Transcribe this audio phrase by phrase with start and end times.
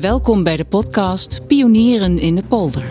[0.00, 2.84] Welkom bij de podcast Pionieren in de Polder.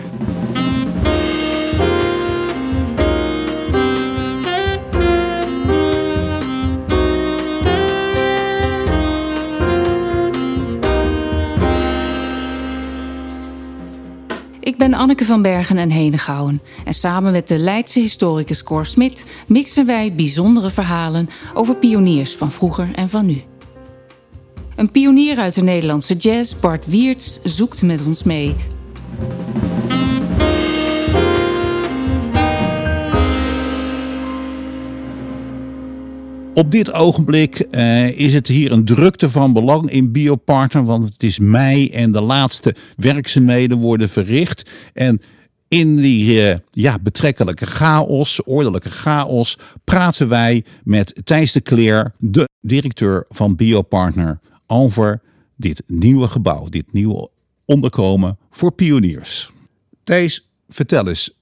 [14.60, 19.24] Ik ben Anneke van Bergen en Henegouwen en samen met de Leidse historicus Cor Smit
[19.46, 23.42] mixen wij bijzondere verhalen over pioniers van vroeger en van nu.
[24.78, 28.54] Een pionier uit de Nederlandse jazz, Bart Wiertz, zoekt met ons mee.
[36.54, 41.22] Op dit ogenblik uh, is het hier een drukte van belang in Biopartner, want het
[41.22, 44.70] is mei en de laatste werkzaamheden worden verricht.
[44.92, 45.20] En
[45.68, 52.48] in die uh, ja, betrekkelijke chaos, ordelijke chaos, praten wij met Thijs de Kleer, de
[52.60, 55.20] directeur van Biopartner, over
[55.56, 57.30] dit nieuwe gebouw, dit nieuwe
[57.64, 59.50] onderkomen voor pioniers.
[60.04, 61.34] Thijs, vertel eens,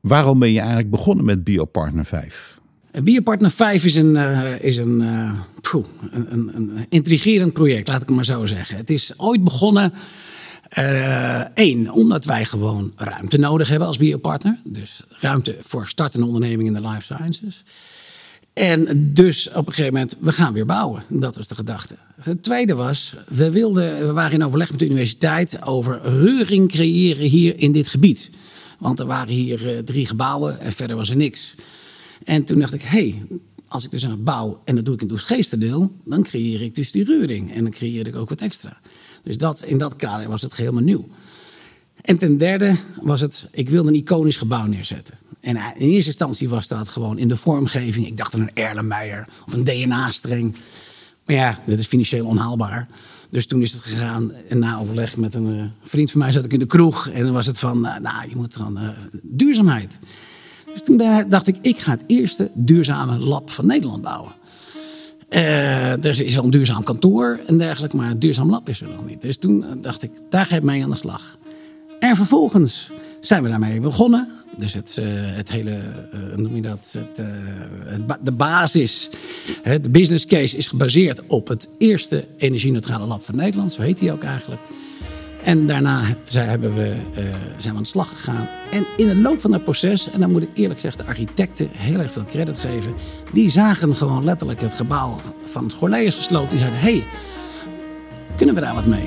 [0.00, 2.60] waarom ben je eigenlijk begonnen met Biopartner 5?
[3.02, 5.02] Biopartner 5 is een, uh, is een,
[5.60, 8.76] pjoe, een, een, een, intrigerend project, laat ik het maar zo zeggen.
[8.76, 9.92] Het is ooit begonnen,
[11.54, 14.58] één, omdat wij gewoon ruimte nodig hebben als biopartner.
[14.64, 17.62] Dus ruimte voor startende ondernemingen in de life sciences.
[18.52, 21.02] En dus op een gegeven moment, we gaan weer bouwen.
[21.08, 21.96] Dat was de gedachte.
[22.20, 27.26] Het tweede was, we, wilden, we waren in overleg met de universiteit over reuring creëren
[27.26, 28.30] hier in dit gebied.
[28.78, 31.54] Want er waren hier drie gebouwen en verder was er niks.
[32.24, 33.22] En toen dacht ik, hé, hey,
[33.68, 36.74] als ik dus aan bouw en dat doe ik in het geesterdeel, dan creëer ik
[36.74, 37.52] dus die reuring.
[37.54, 38.80] En dan creëer ik ook wat extra.
[39.22, 41.08] Dus dat, in dat kader was het helemaal nieuw.
[42.00, 45.18] En ten derde was het, ik wilde een iconisch gebouw neerzetten.
[45.42, 48.06] En in eerste instantie was dat gewoon in de vormgeving.
[48.06, 50.56] Ik dacht aan een Erlenmeyer of een DNA-streng.
[51.26, 52.88] Maar ja, dat is financieel onhaalbaar.
[53.30, 56.44] Dus toen is het gegaan, en na overleg met een uh, vriend van mij zat
[56.44, 57.08] ik in de kroeg.
[57.08, 58.88] En dan was het van, uh, nou, je moet gewoon uh,
[59.22, 59.98] duurzaamheid.
[60.72, 64.32] Dus toen dacht ik, ik ga het eerste duurzame lab van Nederland bouwen.
[65.28, 69.06] Er is wel een duurzaam kantoor en dergelijke, maar een duurzaam lab is er nog
[69.06, 69.22] niet.
[69.22, 71.38] Dus toen dacht ik, daar ga ik mee aan de slag.
[71.98, 74.41] En vervolgens zijn we daarmee begonnen.
[74.56, 75.80] Dus het, uh, het hele,
[76.14, 77.26] uh, noem je dat, het,
[77.84, 79.10] het, de basis,
[79.80, 83.72] de business case is gebaseerd op het eerste energie-neutrale lab van Nederland.
[83.72, 84.60] Zo heet die ook eigenlijk.
[85.42, 86.94] En daarna zijn, we,
[87.56, 88.48] zijn we aan de slag gegaan.
[88.70, 91.68] En in het loop van dat proces, en dan moet ik eerlijk zeggen de architecten
[91.72, 92.94] heel erg veel credit geven.
[93.32, 96.50] Die zagen gewoon letterlijk het gebouw van het Gorleers gesloopt.
[96.50, 97.04] Die zeiden, hey,
[98.36, 99.06] kunnen we daar wat mee?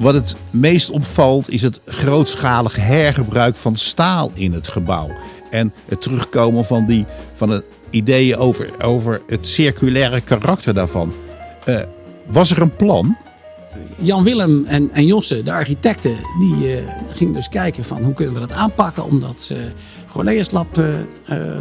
[0.00, 5.10] Wat het meest opvalt is het grootschalig hergebruik van staal in het gebouw.
[5.50, 11.12] En het terugkomen van, die, van de ideeën over, over het circulaire karakter daarvan.
[11.64, 11.80] Uh,
[12.26, 13.16] was er een plan?
[13.98, 18.34] Jan Willem en, en Josse, de architecten, die uh, gingen dus kijken van hoe kunnen
[18.34, 19.34] we dat aanpakken.
[19.36, 19.56] Ze
[20.06, 20.86] Gorleerslab uh,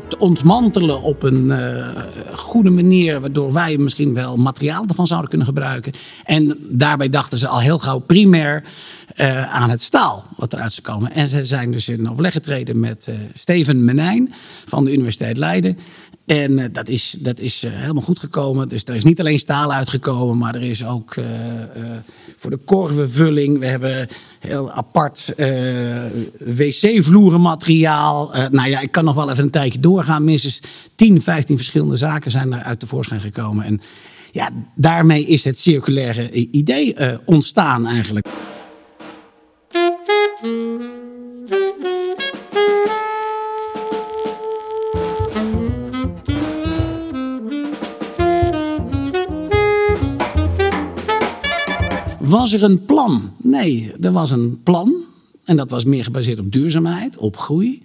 [0.07, 1.53] te ontmantelen op een
[2.33, 3.19] goede manier.
[3.19, 5.93] Waardoor wij misschien wel materiaal ervan zouden kunnen gebruiken.
[6.23, 8.63] En daarbij dachten ze al heel gauw primair
[9.51, 11.11] aan het staal wat eruit zou komen.
[11.11, 14.33] En ze zijn dus in overleg getreden met Steven Menijn
[14.65, 15.77] van de Universiteit Leiden.
[16.29, 18.69] En uh, dat is, dat is uh, helemaal goed gekomen.
[18.69, 21.25] Dus er is niet alleen staal uitgekomen, maar er is ook uh,
[22.37, 23.59] voor de korvenvulling.
[23.59, 24.07] We hebben
[24.39, 25.33] heel apart
[26.37, 28.31] wc-vloerenmateriaal.
[28.51, 30.23] nou ja, ik kan nog wel even een tijdje doorgaan.
[30.23, 30.61] Minstens
[30.95, 33.65] 10, 15 verschillende zaken zijn daar uit tevoorschijn gekomen.
[33.65, 33.81] En
[34.31, 36.95] ja, daarmee is het circulaire idee
[37.25, 38.27] ontstaan eigenlijk.
[52.49, 53.33] Was er een plan?
[53.37, 54.93] Nee, er was een plan.
[55.45, 57.81] En dat was meer gebaseerd op duurzaamheid, op groei.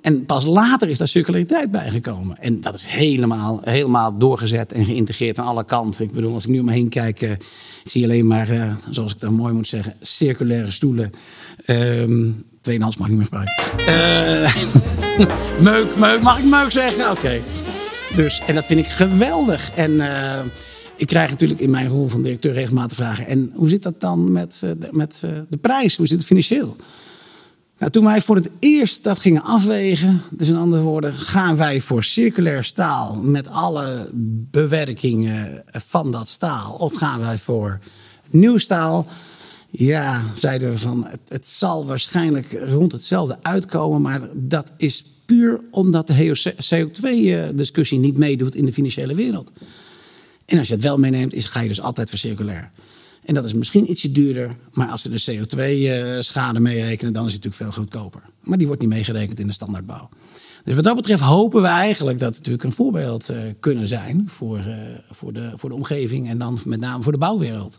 [0.00, 2.38] En pas later is daar circulariteit bijgekomen.
[2.38, 6.04] En dat is helemaal, helemaal doorgezet en geïntegreerd aan alle kanten.
[6.04, 8.74] Ik bedoel, als ik nu om me heen kijk, uh, ik zie alleen maar, uh,
[8.90, 11.10] zoals ik dat mooi moet zeggen, circulaire stoelen.
[11.66, 14.74] Um, tweedehands mag ik niet meer spreken.
[15.18, 15.26] Uh,
[15.72, 17.10] meuk, meuk, mag ik meuk zeggen?
[17.10, 17.40] Oké.
[18.16, 19.70] Dus, en dat vind ik geweldig.
[19.74, 20.40] En uh,
[20.96, 23.26] ik krijg natuurlijk in mijn rol van directeur regelmatig vragen.
[23.26, 25.96] En hoe zit dat dan met, uh, met uh, de prijs?
[25.96, 26.76] Hoe zit het financieel?
[27.78, 31.80] Nou, toen wij voor het eerst dat gingen afwegen, dus in andere woorden, gaan wij
[31.80, 34.10] voor circulair staal met alle
[34.50, 37.78] bewerkingen van dat staal, of gaan wij voor
[38.30, 39.06] nieuw staal?
[39.70, 45.60] Ja, zeiden we van, het, het zal waarschijnlijk rond hetzelfde uitkomen, maar dat is puur
[45.70, 49.50] omdat de CO2-discussie niet meedoet in de financiële wereld.
[50.46, 52.70] En als je het wel meeneemt, is, ga je dus altijd voor circulair.
[53.24, 57.44] En dat is misschien ietsje duurder, maar als ze de CO2-schade meerekenen, dan is het
[57.44, 58.22] natuurlijk veel goedkoper.
[58.40, 60.08] Maar die wordt niet meegerekend in de standaardbouw.
[60.64, 64.24] Dus wat dat betreft hopen we eigenlijk dat het natuurlijk een voorbeeld uh, kunnen zijn
[64.26, 64.60] voor,
[65.10, 67.78] voor, de, voor de omgeving en dan met name voor de bouwwereld.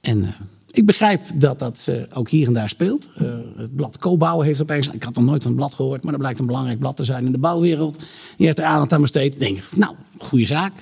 [0.00, 0.34] En
[0.72, 3.08] ik begrijp dat dat ook hier en daar speelt.
[3.56, 6.20] het blad Co-bouwen heeft opeens, ik had nog nooit van het blad gehoord, maar dat
[6.20, 7.98] blijkt een belangrijk blad te zijn in de bouwwereld.
[8.36, 9.34] Die heeft er aandacht aan besteed.
[9.34, 10.72] Ik denk, nou, goede zaak.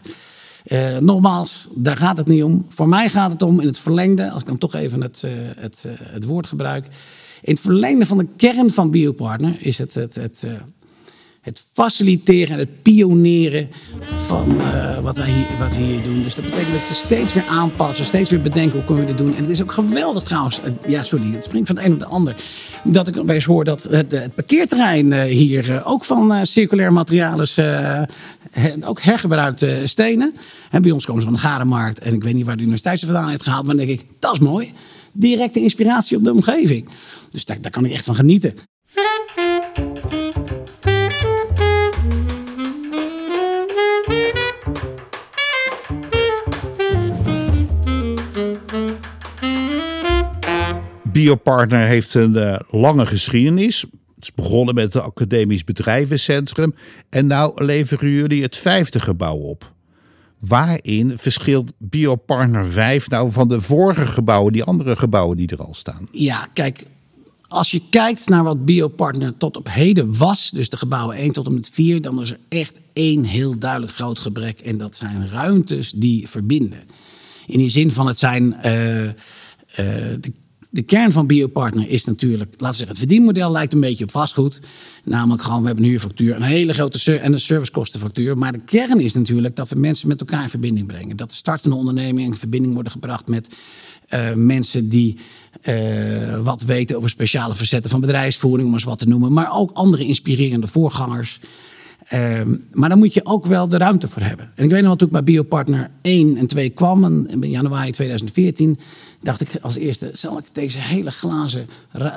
[0.66, 2.66] Uh, nogmaals, daar gaat het niet om.
[2.68, 5.24] Voor mij gaat het om in het verlengde, als ik dan toch even het,
[5.56, 6.84] het, het woord gebruik.
[7.42, 10.44] In het verlengde van de kern van Biopartner is het, het, het,
[11.40, 13.68] het faciliteren en het pioneren
[14.26, 14.60] van
[15.02, 16.22] wat, wij hier, wat we hier doen.
[16.22, 19.18] Dus dat betekent dat we steeds weer aanpassen, steeds weer bedenken hoe kunnen we dit
[19.18, 19.36] doen.
[19.36, 22.06] En het is ook geweldig trouwens, ja sorry, het springt van het een op de
[22.06, 22.36] ander.
[22.84, 27.58] Dat ik opeens hoor dat het, het parkeerterrein hier ook van circulair materiaal is
[28.84, 30.34] ook hergebruikte stenen.
[30.70, 31.98] En bij ons komen ze van de Garenmarkt.
[31.98, 33.66] En ik weet niet waar de universiteit ze vandaan heeft gehaald.
[33.66, 34.72] Maar dan denk ik, dat is mooi.
[35.12, 36.88] Directe inspiratie op de omgeving.
[37.30, 38.54] Dus daar, daar kan ik echt van genieten.
[51.20, 53.80] Biopartner heeft een uh, lange geschiedenis.
[54.14, 56.74] Het is begonnen met het Academisch Bedrijvencentrum
[57.10, 59.72] en nou leveren jullie het vijfde gebouw op.
[60.38, 65.74] Waarin verschilt Biopartner 5 nou van de vorige gebouwen, die andere gebouwen die er al
[65.74, 66.08] staan?
[66.10, 66.86] Ja, kijk,
[67.48, 71.46] als je kijkt naar wat Biopartner tot op heden was, dus de gebouwen 1 tot
[71.46, 74.60] en met 4, dan is er echt één heel duidelijk groot gebrek.
[74.60, 76.82] En dat zijn ruimtes die verbinden.
[77.46, 79.12] In die zin van het zijn uh, uh,
[80.20, 80.32] de
[80.70, 84.10] de kern van Biopartner is natuurlijk, laten we zeggen, het verdienmodel lijkt een beetje op
[84.10, 84.60] vastgoed.
[85.04, 88.38] Namelijk gewoon, we hebben een huurfactuur, een hele grote en een servicekostenfactuur.
[88.38, 91.16] Maar de kern is natuurlijk dat we mensen met elkaar in verbinding brengen.
[91.16, 93.54] Dat de startende ondernemingen in verbinding worden gebracht met
[94.10, 95.16] uh, mensen die
[95.62, 99.32] uh, wat weten over speciale verzetten van bedrijfsvoering, om eens wat te noemen.
[99.32, 101.40] Maar ook andere inspirerende voorgangers.
[102.14, 102.40] Uh,
[102.72, 104.50] maar daar moet je ook wel de ruimte voor hebben.
[104.54, 107.90] En ik weet nog wel, toen ik bij Biopartner 1 en 2 kwam, in januari
[107.90, 108.78] 2014,
[109.20, 111.66] dacht ik als eerste, zal ik deze hele glazen,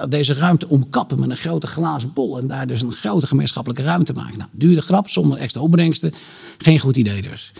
[0.09, 4.13] deze ruimte omkappen met een grote glazen bol en daar dus een grote gemeenschappelijke ruimte
[4.13, 4.37] maken.
[4.37, 6.13] Nou, dure grap, zonder extra opbrengsten,
[6.57, 7.53] geen goed idee dus.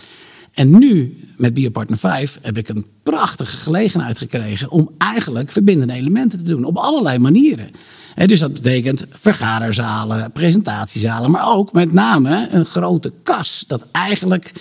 [0.54, 6.44] En nu, met Biopartner 5, heb ik een prachtige gelegenheid gekregen om eigenlijk verbindende elementen
[6.44, 6.66] te doen.
[6.66, 7.72] Op allerlei manieren.
[8.26, 13.64] dus dat betekent vergaderzalen, presentatiezalen, maar ook met name een grote kas.
[13.68, 14.54] Dat eigenlijk,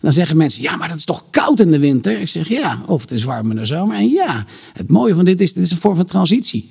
[0.00, 2.20] dan zeggen mensen, ja, maar dat is toch koud in de winter?
[2.20, 3.96] Ik zeg ja, of het is warm in de zomer.
[3.96, 6.70] En ja, het mooie van dit is, dit is een vorm van transitie.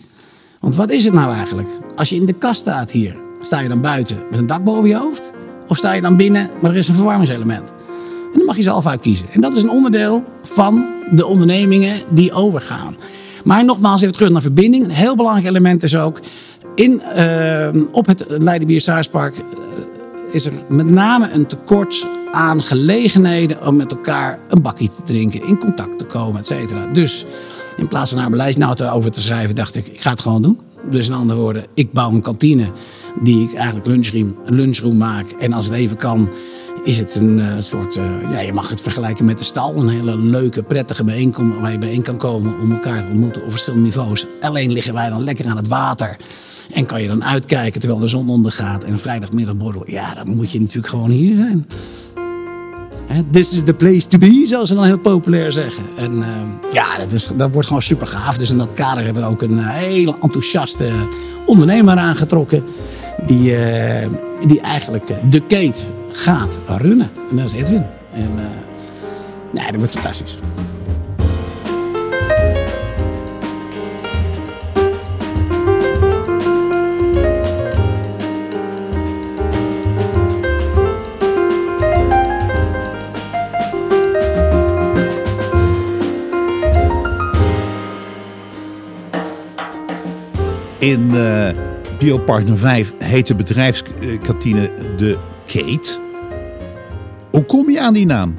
[0.59, 1.69] Want wat is het nou eigenlijk?
[1.95, 4.89] Als je in de kast staat hier, sta je dan buiten met een dak boven
[4.89, 5.31] je hoofd?
[5.67, 7.76] Of sta je dan binnen, maar er is een verwarmingselement?
[8.37, 9.25] En dan mag je zelf uitkiezen.
[9.31, 12.95] En dat is een onderdeel van de ondernemingen die overgaan.
[13.43, 14.83] Maar nogmaals, even terug naar verbinding.
[14.83, 16.19] Een heel belangrijk element is ook.
[16.75, 19.43] In, uh, op het Leidenbiershuispark uh,
[20.31, 25.45] is er met name een tekort aan gelegenheden om met elkaar een bakje te drinken,
[25.45, 26.85] in contact te komen, et cetera.
[26.85, 27.25] Dus
[27.77, 30.59] in plaats van naar beleidsnoten over te schrijven, dacht ik, ik ga het gewoon doen.
[30.91, 32.71] Dus in andere woorden, ik bouw een kantine
[33.23, 35.25] die ik eigenlijk lunchroom, een lunchroom maak.
[35.39, 36.29] En als het even kan,
[36.87, 39.75] is het een uh, soort, uh, ja, je mag het vergelijken met de stal.
[39.75, 43.49] Een hele leuke, prettige bijeenkomst waar je bijeen kan komen om elkaar te ontmoeten op
[43.51, 44.25] verschillende niveaus.
[44.41, 46.17] Alleen liggen wij dan lekker aan het water.
[46.73, 49.83] En kan je dan uitkijken terwijl de zon ondergaat en vrijdagmiddag borrel.
[49.85, 51.67] Ja, dan moet je natuurlijk gewoon hier zijn.
[53.31, 55.83] This is the place to be, zoals ze dan heel populair zeggen.
[55.97, 56.27] En uh,
[56.71, 58.37] ja, dat, is, dat wordt gewoon super gaaf.
[58.37, 60.91] Dus in dat kader hebben we ook een hele enthousiaste
[61.45, 62.63] ondernemer aangetrokken.
[63.25, 63.55] Die,
[64.47, 67.09] die eigenlijk de Kate gaat runnen.
[67.29, 67.85] En dat is Edwin.
[68.13, 68.45] En uh,
[69.51, 70.37] nee, dat wordt fantastisch.
[90.79, 91.49] In uh,
[91.99, 95.17] Biopartner 5 heet de bedrijfskantine de
[95.57, 95.99] Kate.
[97.31, 98.33] Hoe kom je aan die naam?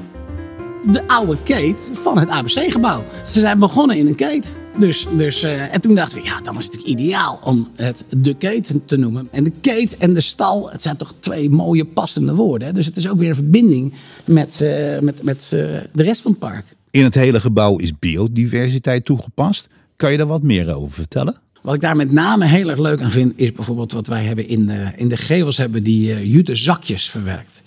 [0.91, 3.03] De oude Kate van het ABC-gebouw.
[3.25, 4.47] Ze zijn begonnen in een Kate.
[4.77, 8.33] Dus, dus, uh, en toen dachten we, ja, dan is het ideaal om het de
[8.33, 9.27] keten te noemen.
[9.31, 12.67] En de keet en de stal, het zijn toch twee mooie passende woorden.
[12.67, 12.73] Hè?
[12.73, 13.93] Dus het is ook weer een verbinding
[14.25, 15.59] met, uh, met, met uh,
[15.93, 16.75] de rest van het park.
[16.91, 19.67] In het hele gebouw is biodiversiteit toegepast.
[19.95, 21.35] Kan je daar wat meer over vertellen?
[21.61, 24.47] Wat ik daar met name heel erg leuk aan vind, is bijvoorbeeld wat wij hebben
[24.47, 27.63] in de, in de gevels hebben die uh, jute zakjes verwerkt.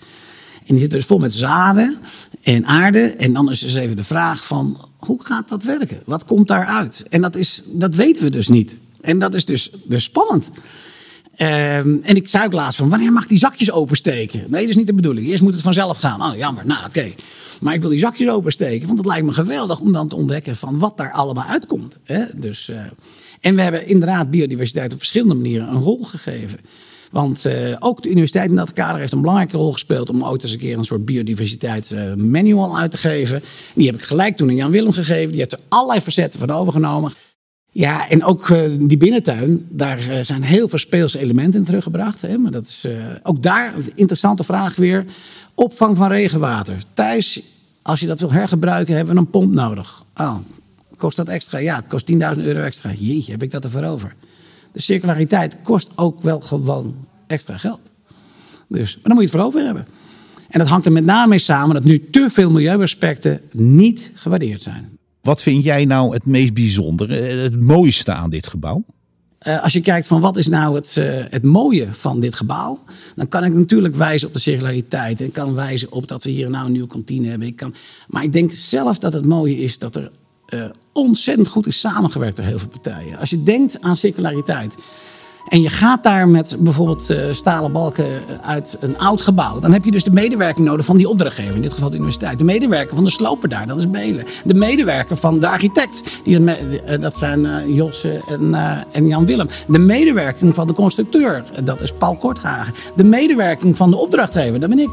[0.59, 1.97] En die zitten dus vol met zaden
[2.41, 2.99] en aarde.
[2.99, 6.01] En dan is dus even de vraag van, hoe gaat dat werken?
[6.05, 7.03] Wat komt daaruit?
[7.09, 8.77] En dat, is, dat weten we dus niet.
[9.01, 10.49] En dat is dus, dus spannend.
[11.37, 14.39] Um, en ik zei ook laatst van, wanneer mag die zakjes opensteken?
[14.39, 15.27] Nee, dat is niet de bedoeling.
[15.27, 16.21] Eerst moet het vanzelf gaan.
[16.21, 16.65] Oh, jammer.
[16.65, 17.11] Nou, oké.
[17.59, 20.55] Maar ik wil die zakjes opensteken, want het lijkt me geweldig om dan te ontdekken
[20.55, 21.97] van wat daar allemaal uitkomt.
[22.03, 22.25] Hè?
[22.33, 22.77] Dus, uh,
[23.43, 26.59] en we hebben inderdaad biodiversiteit op verschillende manieren een rol gegeven.
[27.11, 30.43] Want uh, ook de universiteit in dat kader heeft een belangrijke rol gespeeld om ooit
[30.43, 33.41] eens een keer een soort biodiversiteit uh, manual uit te geven.
[33.73, 35.31] Die heb ik gelijk toen aan Jan Willem gegeven.
[35.31, 37.11] Die heeft er allerlei facetten van overgenomen.
[37.71, 42.21] Ja, en ook uh, die binnentuin, daar zijn heel veel speelse elementen in teruggebracht.
[42.21, 42.37] Hè?
[42.37, 42.87] Maar dat is
[43.23, 45.05] ook daar een interessante vraag weer.
[45.55, 46.75] Opvang van regenwater.
[46.93, 47.41] Thuis,
[47.81, 50.03] als je dat wil hergebruiken, hebben we een pomp nodig.
[50.15, 50.35] Oh,
[51.03, 51.57] kost dat extra?
[51.57, 52.91] Ja, het kost 10.000 euro extra.
[52.97, 54.15] Jeetje, heb ik dat ervoor over?
[54.71, 56.95] De circulariteit kost ook wel gewoon
[57.27, 57.79] extra geld.
[58.67, 59.87] Dus, maar dan moet je het voor over hebben.
[60.49, 64.61] En dat hangt er met name mee samen dat nu te veel milieuaspecten niet gewaardeerd
[64.61, 64.97] zijn.
[65.21, 68.85] Wat vind jij nou het meest bijzondere, het mooiste aan dit gebouw?
[69.47, 72.83] Uh, als je kijkt van wat is nou het, uh, het mooie van dit gebouw,
[73.15, 75.21] dan kan ik natuurlijk wijzen op de circulariteit.
[75.21, 77.47] En kan wijzen op dat we hier nou een nieuwe kantine hebben.
[77.47, 77.73] Ik kan,
[78.07, 80.11] maar ik denk zelf dat het mooie is dat er
[80.53, 83.17] uh, ontzettend goed is samengewerkt door heel veel partijen.
[83.17, 84.75] Als je denkt aan circulariteit.
[85.47, 89.59] En je gaat daar met bijvoorbeeld uh, stalen balken uit een oud gebouw.
[89.59, 91.55] Dan heb je dus de medewerking nodig van die opdrachtgever.
[91.55, 92.37] In dit geval de universiteit.
[92.37, 94.25] De medewerker van de sloper daar, dat is Belen.
[94.43, 96.01] De medewerker van de architect.
[96.23, 96.53] Die, uh,
[96.99, 98.53] dat zijn uh, en,
[98.91, 99.47] en, Jan Willem.
[99.67, 101.43] De medewerking van de constructeur.
[101.63, 102.73] Dat is Paul Korthagen.
[102.95, 104.91] De medewerking van de opdrachtgever, dat ben ik.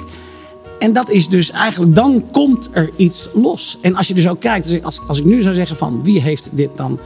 [0.80, 3.78] En dat is dus eigenlijk, dan komt er iets los.
[3.82, 6.50] En als je dus ook kijkt, als, als ik nu zou zeggen van wie heeft
[6.52, 6.99] dit dan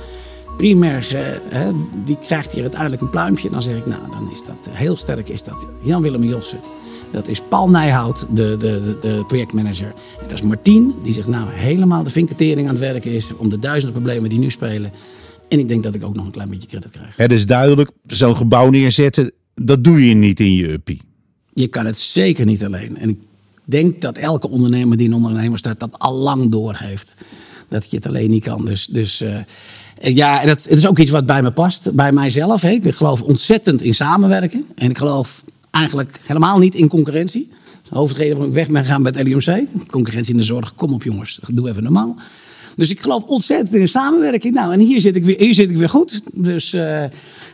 [0.56, 1.06] primair,
[1.48, 1.70] hè,
[2.04, 3.50] die krijgt hier uiteindelijk een pluimpje.
[3.50, 6.60] Dan zeg ik, nou, dan is dat heel sterk, is dat Jan-Willem Jossen.
[7.12, 9.86] Dat is Paul Nijhout, de, de, de, projectmanager.
[10.20, 13.50] En dat is Martien, die zich nou helemaal de vinketering aan het werken is om
[13.50, 14.92] de duizenden problemen die nu spelen.
[15.48, 17.16] En ik denk dat ik ook nog een klein beetje credit krijg.
[17.16, 21.00] Het is duidelijk, zo'n gebouw neerzetten, dat doe je niet in je uppie.
[21.54, 22.96] Je kan het zeker niet alleen.
[22.96, 23.18] En ik
[23.64, 27.14] denk dat elke ondernemer die een ondernemer start dat al lang door heeft.
[27.68, 28.64] Dat je het alleen niet kan.
[28.64, 29.36] Dus, dus uh,
[30.00, 32.62] ja, en het, het, is ook iets wat bij me past, bij mijzelf.
[32.62, 32.70] Hè.
[32.70, 34.66] Ik geloof ontzettend in samenwerken.
[34.74, 37.50] En ik geloof eigenlijk helemaal niet in concurrentie.
[37.88, 39.66] De hoofdreden waarom ik weg ben gegaan met LUMC.
[39.90, 42.16] Concurrentie in de zorg, kom op jongens, doe even normaal.
[42.76, 44.54] Dus ik geloof ontzettend in samenwerking.
[44.54, 46.20] Nou, en hier zit ik weer, hier zit ik weer goed.
[46.32, 47.04] Dus uh,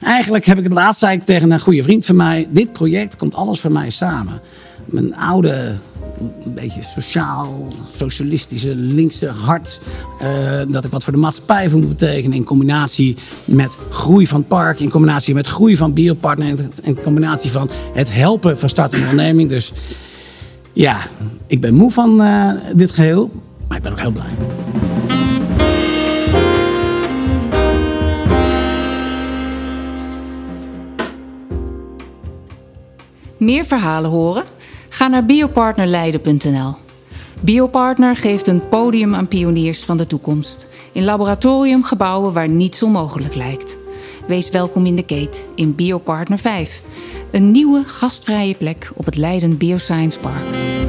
[0.03, 3.17] eigenlijk heb ik het laatst zei ik tegen een goede vriend van mij: dit project
[3.17, 4.41] komt alles voor mij samen.
[4.85, 5.75] Mijn oude
[6.21, 9.81] een beetje sociaal, socialistische, linkse hart.
[10.23, 12.37] Uh, dat ik wat voor de maatschappij moet betekenen.
[12.37, 14.81] In combinatie met groei van park.
[14.81, 16.55] In combinatie met groei van biopartner.
[16.83, 19.49] In combinatie van het helpen van startende onderneming.
[19.49, 19.73] Dus
[20.73, 21.07] ja,
[21.47, 23.31] ik ben moe van uh, dit geheel.
[23.69, 24.31] Maar ik ben ook heel blij.
[33.37, 34.45] Meer verhalen horen?
[34.93, 36.75] Ga naar biopartnerleiden.nl.
[37.41, 40.67] Biopartner geeft een podium aan pioniers van de toekomst.
[40.93, 43.77] In laboratoriumgebouwen waar niets onmogelijk lijkt.
[44.27, 46.83] Wees welkom in de Keet in Biopartner 5.
[47.31, 50.80] Een nieuwe gastvrije plek op het Leiden Bioscience Park.